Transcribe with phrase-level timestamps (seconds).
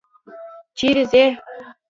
[0.77, 1.23] چیري ځې؟